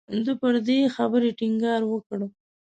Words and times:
ده 0.25 0.33
پر 0.41 0.55
دې 0.67 0.79
خبرې 0.95 1.29
ټینګار 1.39 1.81
وکړ. 1.87 2.19